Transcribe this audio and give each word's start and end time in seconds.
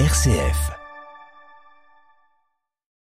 RCF. 0.00 0.72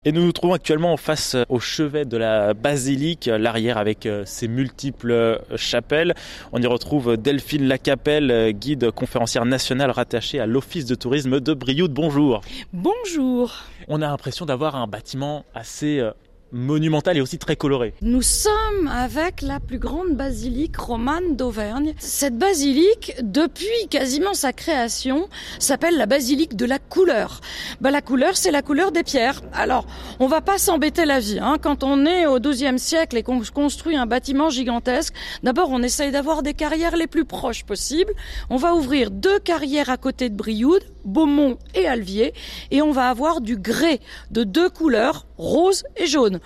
Et 0.04 0.12
nous 0.12 0.26
nous 0.26 0.32
trouvons 0.32 0.52
actuellement 0.52 0.98
face 0.98 1.38
au 1.48 1.58
chevet 1.58 2.04
de 2.04 2.18
la 2.18 2.52
basilique, 2.52 3.30
l'arrière 3.32 3.78
avec 3.78 4.04
euh, 4.04 4.24
ses 4.26 4.46
multiples 4.46 5.10
euh, 5.10 5.38
chapelles. 5.56 6.14
On 6.52 6.60
y 6.60 6.66
retrouve 6.66 7.16
Delphine 7.16 7.66
Lacapelle, 7.66 8.30
euh, 8.30 8.50
guide 8.50 8.90
conférencière 8.90 9.46
nationale 9.46 9.90
rattachée 9.90 10.38
à 10.38 10.44
l'Office 10.44 10.84
de 10.84 10.94
tourisme 10.94 11.40
de 11.40 11.54
Brioude. 11.54 11.94
Bonjour. 11.94 12.42
Bonjour. 12.74 13.54
On 13.88 14.02
a 14.02 14.08
l'impression 14.08 14.44
d'avoir 14.44 14.76
un 14.76 14.86
bâtiment 14.86 15.46
assez 15.54 16.06
monumentale 16.52 17.16
et 17.16 17.20
aussi 17.20 17.38
très 17.38 17.56
colorée. 17.56 17.94
Nous 18.02 18.22
sommes 18.22 18.88
avec 18.88 19.42
la 19.42 19.58
plus 19.58 19.78
grande 19.78 20.14
basilique 20.14 20.76
romane 20.76 21.36
d'Auvergne. 21.36 21.94
Cette 21.98 22.38
basilique, 22.38 23.14
depuis 23.22 23.88
quasiment 23.90 24.34
sa 24.34 24.52
création, 24.52 25.28
s'appelle 25.58 25.96
la 25.96 26.06
basilique 26.06 26.56
de 26.56 26.66
la 26.66 26.78
couleur. 26.78 27.40
Bah, 27.80 27.90
la 27.90 28.02
couleur, 28.02 28.36
c'est 28.36 28.50
la 28.50 28.62
couleur 28.62 28.92
des 28.92 29.02
pierres. 29.02 29.40
Alors, 29.52 29.86
on 30.20 30.26
va 30.26 30.40
pas 30.40 30.58
s'embêter 30.58 31.04
la 31.04 31.20
vie. 31.20 31.38
Hein. 31.40 31.56
Quand 31.60 31.82
on 31.82 32.06
est 32.06 32.26
au 32.26 32.38
XIIe 32.38 32.78
siècle 32.78 33.16
et 33.16 33.22
qu'on 33.22 33.40
construit 33.52 33.96
un 33.96 34.06
bâtiment 34.06 34.50
gigantesque, 34.50 35.14
d'abord 35.42 35.70
on 35.70 35.82
essaye 35.82 36.12
d'avoir 36.12 36.42
des 36.42 36.54
carrières 36.54 36.96
les 36.96 37.06
plus 37.06 37.24
proches 37.24 37.64
possibles. 37.64 38.12
On 38.50 38.56
va 38.56 38.74
ouvrir 38.74 39.10
deux 39.10 39.38
carrières 39.38 39.90
à 39.90 39.96
côté 39.96 40.28
de 40.28 40.34
Brioude, 40.34 40.84
Beaumont 41.04 41.58
et 41.74 41.86
Alvier, 41.86 42.32
et 42.70 42.82
on 42.82 42.92
va 42.92 43.08
avoir 43.08 43.40
du 43.40 43.56
grès 43.56 44.00
de 44.30 44.44
deux 44.44 44.70
couleurs, 44.70 45.26
rose 45.38 45.84
et 45.96 46.06
jaune. 46.06 46.40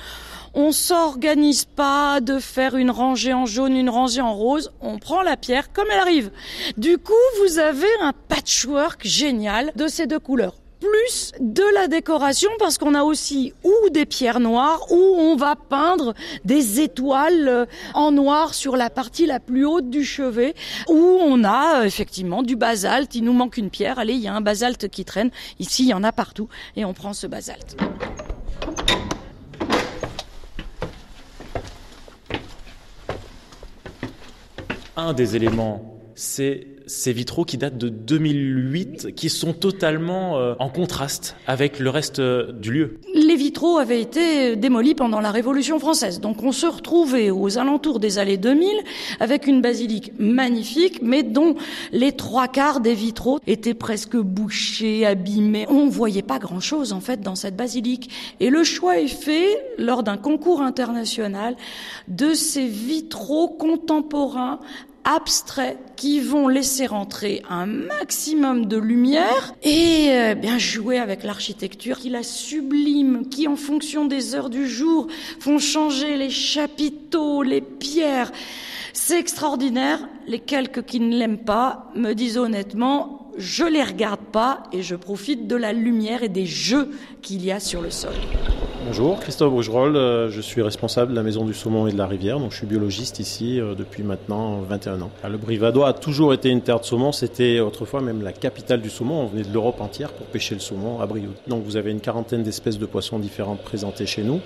On 0.54 0.72
s'organise 0.72 1.66
pas 1.66 2.20
de 2.20 2.38
faire 2.38 2.76
une 2.76 2.90
rangée 2.90 3.34
en 3.34 3.44
jaune, 3.44 3.76
une 3.76 3.90
rangée 3.90 4.22
en 4.22 4.34
rose. 4.34 4.72
On 4.80 4.98
prend 4.98 5.20
la 5.22 5.36
pierre 5.36 5.72
comme 5.72 5.88
elle 5.92 6.00
arrive. 6.00 6.30
Du 6.78 6.96
coup, 6.96 7.12
vous 7.42 7.58
avez 7.58 7.86
un 8.00 8.12
patchwork 8.28 9.06
génial 9.06 9.72
de 9.76 9.86
ces 9.86 10.06
deux 10.06 10.18
couleurs 10.18 10.54
de 11.40 11.74
la 11.74 11.88
décoration 11.88 12.50
parce 12.58 12.78
qu'on 12.78 12.94
a 12.94 13.02
aussi 13.02 13.52
ou 13.64 13.90
des 13.90 14.06
pierres 14.06 14.40
noires 14.40 14.90
ou 14.90 14.96
on 14.96 15.36
va 15.36 15.56
peindre 15.56 16.14
des 16.44 16.80
étoiles 16.80 17.48
euh, 17.48 17.66
en 17.94 18.12
noir 18.12 18.54
sur 18.54 18.76
la 18.76 18.90
partie 18.90 19.26
la 19.26 19.40
plus 19.40 19.64
haute 19.64 19.90
du 19.90 20.04
chevet 20.04 20.54
où 20.88 21.18
on 21.22 21.44
a 21.44 21.80
euh, 21.80 21.84
effectivement 21.84 22.42
du 22.42 22.56
basalte. 22.56 23.14
Il 23.14 23.24
nous 23.24 23.32
manque 23.32 23.56
une 23.56 23.70
pierre. 23.70 23.98
Allez, 23.98 24.14
il 24.14 24.20
y 24.20 24.28
a 24.28 24.34
un 24.34 24.40
basalte 24.40 24.88
qui 24.88 25.04
traîne. 25.04 25.30
Ici, 25.58 25.84
il 25.84 25.88
y 25.88 25.94
en 25.94 26.04
a 26.04 26.12
partout 26.12 26.48
et 26.76 26.84
on 26.84 26.94
prend 26.94 27.12
ce 27.12 27.26
basalte. 27.26 27.76
un 34.96 35.12
des 35.12 35.36
éléments, 35.36 35.95
c'est 36.16 36.66
ces 36.86 37.12
vitraux 37.12 37.44
qui 37.44 37.58
datent 37.58 37.78
de 37.78 37.88
2008, 37.88 39.14
qui 39.14 39.28
sont 39.28 39.52
totalement 39.52 40.38
euh, 40.38 40.54
en 40.60 40.68
contraste 40.68 41.36
avec 41.46 41.78
le 41.78 41.90
reste 41.90 42.20
euh, 42.20 42.52
du 42.52 42.72
lieu. 42.72 43.00
Les 43.14 43.34
vitraux 43.34 43.76
avaient 43.78 44.00
été 44.00 44.56
démolis 44.56 44.94
pendant 44.94 45.20
la 45.20 45.30
Révolution 45.30 45.78
française, 45.78 46.20
donc 46.20 46.42
on 46.42 46.52
se 46.52 46.66
retrouvait 46.66 47.30
aux 47.30 47.58
alentours 47.58 47.98
des 47.98 48.18
années 48.18 48.36
2000 48.36 48.70
avec 49.20 49.46
une 49.46 49.60
basilique 49.60 50.12
magnifique, 50.18 51.02
mais 51.02 51.22
dont 51.22 51.56
les 51.92 52.12
trois 52.12 52.48
quarts 52.48 52.80
des 52.80 52.94
vitraux 52.94 53.40
étaient 53.46 53.74
presque 53.74 54.16
bouchés, 54.16 55.04
abîmés. 55.04 55.66
On 55.68 55.88
voyait 55.88 56.22
pas 56.22 56.38
grand-chose 56.38 56.92
en 56.92 57.00
fait 57.00 57.20
dans 57.20 57.34
cette 57.34 57.56
basilique. 57.56 58.10
Et 58.40 58.48
le 58.48 58.64
choix 58.64 58.98
est 58.98 59.08
fait 59.08 59.58
lors 59.76 60.02
d'un 60.02 60.16
concours 60.16 60.62
international 60.62 61.56
de 62.08 62.32
ces 62.32 62.66
vitraux 62.66 63.48
contemporains 63.48 64.60
abstraits 65.06 65.78
qui 65.96 66.20
vont 66.20 66.48
laisser 66.48 66.86
rentrer 66.86 67.42
un 67.48 67.64
maximum 67.64 68.66
de 68.66 68.76
lumière 68.76 69.54
et 69.62 70.08
euh, 70.10 70.34
bien 70.34 70.58
jouer 70.58 70.98
avec 70.98 71.22
l'architecture 71.22 71.98
qui 71.98 72.10
la 72.10 72.22
sublime, 72.22 73.28
qui 73.28 73.48
en 73.48 73.56
fonction 73.56 74.04
des 74.04 74.34
heures 74.34 74.50
du 74.50 74.68
jour 74.68 75.06
font 75.40 75.58
changer 75.58 76.16
les 76.16 76.30
chapiteaux, 76.30 77.42
les 77.42 77.60
pierres. 77.60 78.32
C'est 78.92 79.18
extraordinaire. 79.18 80.06
Les 80.26 80.40
quelques 80.40 80.84
qui 80.84 80.98
ne 80.98 81.16
l'aiment 81.16 81.44
pas 81.44 81.90
me 81.94 82.12
disent 82.12 82.36
honnêtement, 82.36 83.30
je 83.38 83.64
les 83.64 83.82
regarde 83.82 84.24
pas 84.32 84.64
et 84.72 84.82
je 84.82 84.96
profite 84.96 85.46
de 85.46 85.56
la 85.56 85.72
lumière 85.72 86.22
et 86.22 86.28
des 86.28 86.46
jeux 86.46 86.90
qu'il 87.22 87.44
y 87.44 87.52
a 87.52 87.60
sur 87.60 87.80
le 87.80 87.90
sol. 87.90 88.14
Bonjour, 88.86 89.18
Christophe 89.18 89.52
Rougerolles, 89.52 89.96
euh, 89.96 90.30
je 90.30 90.40
suis 90.40 90.62
responsable 90.62 91.10
de 91.10 91.16
la 91.16 91.24
Maison 91.24 91.44
du 91.44 91.54
Saumon 91.54 91.88
et 91.88 91.92
de 91.92 91.98
la 91.98 92.06
Rivière, 92.06 92.38
donc 92.38 92.52
je 92.52 92.58
suis 92.58 92.68
biologiste 92.68 93.18
ici 93.18 93.60
euh, 93.60 93.74
depuis 93.74 94.04
maintenant 94.04 94.60
21 94.60 95.02
ans. 95.02 95.10
Le 95.28 95.36
Brivadois 95.36 95.88
a 95.88 95.92
toujours 95.92 96.32
été 96.32 96.50
une 96.50 96.60
terre 96.60 96.78
de 96.78 96.84
saumon, 96.84 97.10
c'était 97.10 97.58
autrefois 97.58 98.00
même 98.00 98.22
la 98.22 98.30
capitale 98.30 98.80
du 98.80 98.88
saumon, 98.88 99.22
on 99.22 99.26
venait 99.26 99.42
de 99.42 99.52
l'Europe 99.52 99.80
entière 99.80 100.12
pour 100.12 100.28
pêcher 100.28 100.54
le 100.54 100.60
saumon 100.60 101.00
à 101.00 101.06
Brioude. 101.06 101.34
Donc 101.48 101.64
vous 101.64 101.76
avez 101.76 101.90
une 101.90 102.00
quarantaine 102.00 102.44
d'espèces 102.44 102.78
de 102.78 102.86
poissons 102.86 103.18
différentes 103.18 103.60
présentées 103.60 104.06
chez 104.06 104.22
nous. 104.22 104.40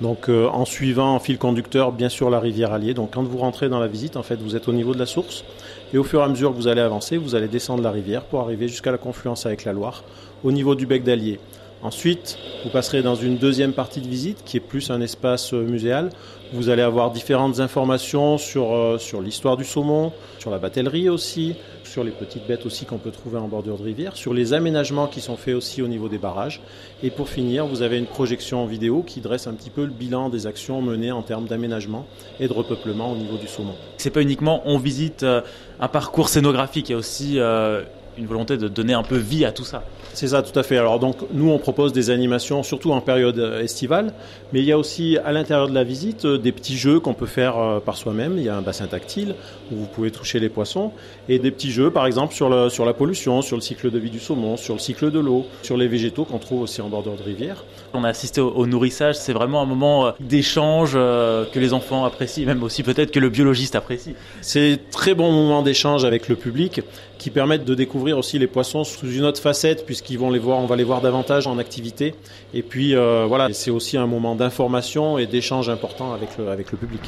Donc 0.00 0.28
euh, 0.28 0.48
en 0.48 0.64
suivant 0.64 1.14
en 1.14 1.20
fil 1.20 1.38
conducteur 1.38 1.92
bien 1.92 2.08
sûr 2.08 2.30
la 2.30 2.40
rivière 2.40 2.72
Allier, 2.72 2.94
donc 2.94 3.12
quand 3.14 3.22
vous 3.22 3.38
rentrez 3.38 3.68
dans 3.68 3.78
la 3.78 3.86
visite, 3.86 4.16
en 4.16 4.24
fait 4.24 4.40
vous 4.42 4.56
êtes 4.56 4.66
au 4.66 4.72
niveau 4.72 4.92
de 4.92 4.98
la 4.98 5.06
source 5.06 5.44
et 5.92 5.98
au 5.98 6.04
fur 6.04 6.18
et 6.18 6.24
à 6.24 6.28
mesure 6.28 6.50
que 6.50 6.56
vous 6.56 6.66
allez 6.66 6.80
avancer, 6.80 7.16
vous 7.16 7.36
allez 7.36 7.48
descendre 7.48 7.84
la 7.84 7.92
rivière 7.92 8.24
pour 8.24 8.40
arriver 8.40 8.66
jusqu'à 8.66 8.90
la 8.90 8.98
confluence 8.98 9.46
avec 9.46 9.64
la 9.64 9.72
Loire 9.72 10.02
au 10.42 10.50
niveau 10.50 10.74
du 10.74 10.84
bec 10.84 11.04
d'Allier. 11.04 11.38
Ensuite, 11.84 12.38
vous 12.64 12.70
passerez 12.70 13.02
dans 13.02 13.14
une 13.14 13.36
deuxième 13.36 13.74
partie 13.74 14.00
de 14.00 14.08
visite 14.08 14.42
qui 14.46 14.56
est 14.56 14.60
plus 14.60 14.90
un 14.90 15.02
espace 15.02 15.52
euh, 15.52 15.64
muséal. 15.64 16.08
Vous 16.54 16.70
allez 16.70 16.80
avoir 16.80 17.10
différentes 17.10 17.60
informations 17.60 18.38
sur, 18.38 18.72
euh, 18.72 18.96
sur 18.96 19.20
l'histoire 19.20 19.58
du 19.58 19.64
saumon, 19.64 20.10
sur 20.38 20.50
la 20.50 20.56
batellerie 20.56 21.10
aussi, 21.10 21.56
sur 21.84 22.02
les 22.02 22.10
petites 22.10 22.46
bêtes 22.46 22.64
aussi 22.64 22.86
qu'on 22.86 22.96
peut 22.96 23.10
trouver 23.10 23.36
en 23.36 23.48
bordure 23.48 23.76
de 23.76 23.82
rivière, 23.82 24.16
sur 24.16 24.32
les 24.32 24.54
aménagements 24.54 25.08
qui 25.08 25.20
sont 25.20 25.36
faits 25.36 25.54
aussi 25.54 25.82
au 25.82 25.86
niveau 25.86 26.08
des 26.08 26.16
barrages. 26.16 26.62
Et 27.02 27.10
pour 27.10 27.28
finir, 27.28 27.66
vous 27.66 27.82
avez 27.82 27.98
une 27.98 28.06
projection 28.06 28.64
vidéo 28.64 29.02
qui 29.06 29.20
dresse 29.20 29.46
un 29.46 29.52
petit 29.52 29.68
peu 29.68 29.82
le 29.84 29.92
bilan 29.92 30.30
des 30.30 30.46
actions 30.46 30.80
menées 30.80 31.12
en 31.12 31.20
termes 31.20 31.44
d'aménagement 31.44 32.06
et 32.40 32.48
de 32.48 32.52
repeuplement 32.54 33.12
au 33.12 33.16
niveau 33.16 33.36
du 33.36 33.46
saumon. 33.46 33.74
C'est 33.98 34.08
pas 34.08 34.22
uniquement 34.22 34.62
on 34.64 34.78
visite 34.78 35.22
euh, 35.22 35.42
un 35.80 35.88
parcours 35.88 36.30
scénographique, 36.30 36.88
il 36.88 36.92
y 36.92 36.94
a 36.94 36.98
aussi 36.98 37.38
une 38.18 38.26
volonté 38.26 38.56
de 38.56 38.68
donner 38.68 38.94
un 38.94 39.02
peu 39.02 39.16
vie 39.16 39.44
à 39.44 39.52
tout 39.52 39.64
ça. 39.64 39.84
C'est 40.14 40.28
ça, 40.28 40.42
tout 40.42 40.56
à 40.56 40.62
fait. 40.62 40.78
Alors 40.78 41.00
donc 41.00 41.16
nous 41.32 41.50
on 41.50 41.58
propose 41.58 41.92
des 41.92 42.10
animations 42.10 42.62
surtout 42.62 42.92
en 42.92 43.00
période 43.00 43.38
euh, 43.38 43.62
estivale, 43.62 44.12
mais 44.52 44.60
il 44.60 44.64
y 44.64 44.70
a 44.70 44.78
aussi 44.78 45.18
à 45.24 45.32
l'intérieur 45.32 45.68
de 45.68 45.74
la 45.74 45.82
visite 45.82 46.24
euh, 46.24 46.38
des 46.38 46.52
petits 46.52 46.76
jeux 46.76 47.00
qu'on 47.00 47.14
peut 47.14 47.26
faire 47.26 47.58
euh, 47.58 47.80
par 47.80 47.96
soi-même. 47.96 48.34
Il 48.36 48.44
y 48.44 48.48
a 48.48 48.56
un 48.56 48.62
bassin 48.62 48.86
tactile 48.86 49.34
où 49.72 49.76
vous 49.76 49.86
pouvez 49.86 50.12
toucher 50.12 50.38
les 50.38 50.48
poissons 50.48 50.92
et 51.28 51.40
des 51.40 51.50
petits 51.50 51.72
jeux 51.72 51.90
par 51.90 52.06
exemple 52.06 52.32
sur, 52.32 52.48
le, 52.48 52.68
sur 52.68 52.84
la 52.84 52.92
pollution, 52.92 53.42
sur 53.42 53.56
le 53.56 53.62
cycle 53.62 53.90
de 53.90 53.98
vie 53.98 54.10
du 54.10 54.20
saumon, 54.20 54.56
sur 54.56 54.74
le 54.74 54.80
cycle 54.80 55.10
de 55.10 55.18
l'eau, 55.18 55.46
sur 55.62 55.76
les 55.76 55.88
végétaux 55.88 56.24
qu'on 56.24 56.38
trouve 56.38 56.62
aussi 56.62 56.80
en 56.80 56.88
bordure 56.88 57.16
de 57.16 57.22
rivière. 57.22 57.64
On 57.92 58.04
a 58.04 58.08
assisté 58.08 58.40
au, 58.40 58.66
nourrissage, 58.66 59.16
c'est 59.16 59.32
vraiment 59.32 59.62
un 59.62 59.66
moment 59.66 60.12
d'échange 60.20 60.92
que 60.94 61.58
les 61.58 61.72
enfants 61.72 62.04
apprécient, 62.04 62.46
même 62.46 62.62
aussi 62.62 62.82
peut-être 62.82 63.10
que 63.10 63.20
le 63.20 63.28
biologiste 63.28 63.74
apprécie. 63.74 64.14
C'est 64.40 64.78
très 64.90 65.14
bon 65.14 65.32
moment 65.32 65.62
d'échange 65.62 66.04
avec 66.04 66.28
le 66.28 66.36
public 66.36 66.82
qui 67.24 67.30
permettent 67.30 67.64
de 67.64 67.74
découvrir 67.74 68.18
aussi 68.18 68.38
les 68.38 68.46
poissons 68.46 68.84
sous 68.84 69.10
une 69.10 69.24
autre 69.24 69.40
facette 69.40 69.86
puisqu'ils 69.86 70.18
vont 70.18 70.30
les 70.30 70.38
voir, 70.38 70.58
on 70.58 70.66
va 70.66 70.76
les 70.76 70.84
voir 70.84 71.00
davantage 71.00 71.46
en 71.46 71.56
activité. 71.56 72.14
Et 72.52 72.60
puis 72.60 72.94
euh, 72.94 73.24
voilà, 73.26 73.50
c'est 73.54 73.70
aussi 73.70 73.96
un 73.96 74.06
moment 74.06 74.34
d'information 74.34 75.16
et 75.16 75.24
d'échange 75.24 75.70
important 75.70 76.12
avec 76.12 76.36
le, 76.36 76.50
avec 76.50 76.70
le 76.70 76.76
public. 76.76 77.00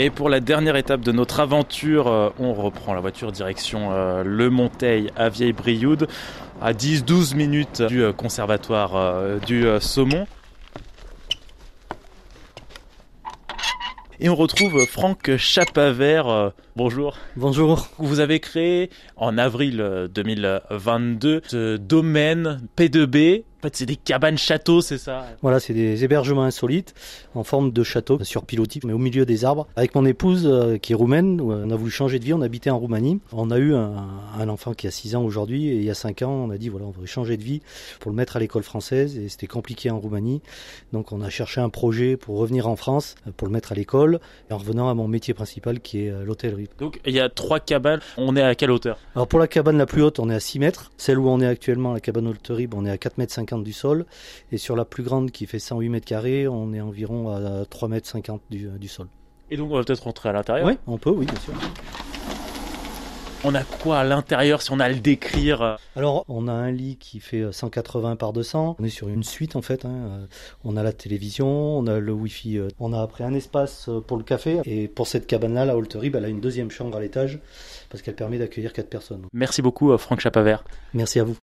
Et 0.00 0.10
pour 0.10 0.28
la 0.28 0.40
dernière 0.40 0.74
étape 0.74 1.02
de 1.02 1.12
notre 1.12 1.38
aventure, 1.38 2.08
euh, 2.08 2.30
on 2.40 2.52
reprend 2.52 2.94
la 2.94 3.00
voiture 3.00 3.30
direction 3.30 3.90
euh, 3.92 4.24
Le 4.24 4.50
Monteil 4.50 5.12
à 5.14 5.28
Vieille-Brioude, 5.28 6.08
à 6.60 6.72
10-12 6.72 7.36
minutes 7.36 7.80
du 7.80 8.02
conservatoire 8.16 9.38
du 9.46 9.66
saumon. 9.78 10.26
Et 14.20 14.28
on 14.28 14.36
retrouve 14.36 14.86
Franck 14.86 15.36
Chapavert. 15.36 16.28
Euh, 16.28 16.50
bonjour. 16.76 17.16
Bonjour. 17.36 17.88
Vous 17.98 18.20
avez 18.20 18.38
créé 18.38 18.90
en 19.16 19.38
avril 19.38 20.08
2022 20.14 21.28
euh, 21.28 21.40
ce 21.44 21.76
domaine 21.76 22.60
P2B 22.76 23.42
en 23.42 23.53
fait, 23.64 23.76
c'est 23.76 23.86
des 23.86 23.96
cabanes 23.96 24.38
châteaux, 24.38 24.80
c'est 24.80 24.98
ça 24.98 25.26
Voilà, 25.42 25.60
c'est 25.60 25.74
des 25.74 26.04
hébergements 26.04 26.44
insolites 26.44 26.94
en 27.34 27.44
forme 27.44 27.72
de 27.72 27.82
château 27.82 28.22
sur 28.22 28.44
pilotis, 28.44 28.80
mais 28.84 28.92
au 28.92 28.98
milieu 28.98 29.26
des 29.26 29.44
arbres. 29.44 29.66
Avec 29.76 29.94
mon 29.94 30.04
épouse, 30.04 30.46
euh, 30.46 30.76
qui 30.78 30.92
est 30.92 30.94
roumaine, 30.94 31.40
on 31.40 31.70
a 31.70 31.76
voulu 31.76 31.90
changer 31.90 32.18
de 32.18 32.24
vie, 32.24 32.34
on 32.34 32.42
habitait 32.42 32.70
en 32.70 32.78
Roumanie. 32.78 33.20
On 33.32 33.50
a 33.50 33.58
eu 33.58 33.74
un, 33.74 34.48
enfant 34.48 34.74
qui 34.74 34.86
a 34.86 34.90
6 34.90 35.16
ans 35.16 35.22
aujourd'hui, 35.22 35.68
et 35.68 35.76
il 35.76 35.84
y 35.84 35.90
a 35.90 35.94
5 35.94 36.22
ans, 36.22 36.30
on 36.30 36.50
a 36.50 36.58
dit, 36.58 36.68
voilà, 36.68 36.86
on 36.86 36.90
voudrait 36.90 37.06
changer 37.06 37.36
de 37.36 37.42
vie 37.42 37.62
pour 38.00 38.10
le 38.10 38.16
mettre 38.16 38.36
à 38.36 38.40
l'école 38.40 38.62
française, 38.62 39.16
et 39.16 39.28
c'était 39.28 39.46
compliqué 39.46 39.90
en 39.90 39.98
Roumanie. 39.98 40.42
Donc 40.92 41.12
on 41.12 41.22
a 41.22 41.30
cherché 41.30 41.60
un 41.60 41.70
projet 41.70 42.16
pour 42.16 42.38
revenir 42.38 42.68
en 42.68 42.76
France, 42.76 43.14
euh, 43.26 43.30
pour 43.36 43.48
le 43.48 43.52
mettre 43.52 43.72
à 43.72 43.74
l'école, 43.74 44.20
en 44.50 44.58
revenant 44.58 44.88
à 44.88 44.94
mon 44.94 45.08
métier 45.08 45.32
principal 45.34 45.80
qui 45.80 46.04
est 46.04 46.10
euh, 46.10 46.24
l'hôtellerie. 46.24 46.68
Donc 46.78 47.00
il 47.06 47.14
y 47.14 47.20
a 47.20 47.28
trois 47.28 47.60
cabanes, 47.60 48.00
on 48.18 48.36
est 48.36 48.42
à 48.42 48.54
quelle 48.54 48.70
hauteur? 48.70 48.98
Alors 49.16 49.26
pour 49.26 49.38
la 49.38 49.48
cabane 49.48 49.78
la 49.78 49.86
plus 49.86 50.02
haute, 50.02 50.18
on 50.18 50.28
est 50.28 50.34
à 50.34 50.40
6 50.40 50.58
mètres. 50.58 50.92
Celle 50.98 51.18
où 51.18 51.28
on 51.28 51.40
est 51.40 51.46
actuellement, 51.46 51.94
la 51.94 52.00
cabane 52.00 52.26
hôtellerie, 52.26 52.68
on 52.74 52.84
est 52.84 52.90
à 52.90 52.98
4 52.98 53.18
mètres 53.18 53.32
50 53.32 53.53
du 53.62 53.72
sol. 53.72 54.06
Et 54.50 54.58
sur 54.58 54.74
la 54.74 54.84
plus 54.84 55.02
grande 55.02 55.30
qui 55.30 55.46
fait 55.46 55.58
108 55.58 55.88
mètres 55.88 56.06
carrés, 56.06 56.48
on 56.48 56.72
est 56.72 56.80
environ 56.80 57.30
à 57.30 57.64
3 57.64 57.88
mètres 57.88 58.08
50 58.08 58.42
du, 58.50 58.68
du 58.78 58.88
sol. 58.88 59.06
Et 59.50 59.56
donc 59.56 59.70
on 59.70 59.76
va 59.76 59.84
peut-être 59.84 60.04
rentrer 60.04 60.30
à 60.30 60.32
l'intérieur 60.32 60.66
Oui, 60.66 60.78
on 60.86 60.98
peut, 60.98 61.10
oui, 61.10 61.26
bien 61.26 61.40
sûr. 61.40 61.54
On 63.46 63.54
a 63.54 63.62
quoi 63.62 63.98
à 63.98 64.04
l'intérieur 64.04 64.62
si 64.62 64.72
on 64.72 64.80
a 64.80 64.86
à 64.86 64.88
le 64.88 65.00
décrire 65.00 65.76
Alors, 65.96 66.24
on 66.28 66.48
a 66.48 66.52
un 66.52 66.70
lit 66.70 66.96
qui 66.96 67.20
fait 67.20 67.52
180 67.52 68.16
par 68.16 68.32
200. 68.32 68.76
On 68.78 68.84
est 68.84 68.88
sur 68.88 69.10
une 69.10 69.22
suite 69.22 69.54
en 69.54 69.60
fait. 69.60 69.84
Hein. 69.84 70.26
On 70.64 70.78
a 70.78 70.82
la 70.82 70.94
télévision, 70.94 71.46
on 71.46 71.86
a 71.86 71.98
le 71.98 72.10
Wi-Fi. 72.10 72.60
On 72.80 72.94
a 72.94 73.02
après 73.02 73.22
un 73.22 73.34
espace 73.34 73.90
pour 74.06 74.16
le 74.16 74.22
café. 74.22 74.60
Et 74.64 74.88
pour 74.88 75.06
cette 75.06 75.26
cabane-là, 75.26 75.66
la 75.66 75.76
Holterib, 75.76 76.16
elle 76.16 76.24
a 76.24 76.28
une 76.28 76.40
deuxième 76.40 76.70
chambre 76.70 76.96
à 76.96 77.00
l'étage 77.00 77.38
parce 77.90 78.00
qu'elle 78.00 78.16
permet 78.16 78.38
d'accueillir 78.38 78.72
quatre 78.72 78.88
personnes. 78.88 79.26
Merci 79.34 79.60
beaucoup, 79.60 79.94
Franck 79.98 80.20
Chapaver. 80.20 80.56
Merci 80.94 81.20
à 81.20 81.24
vous. 81.24 81.36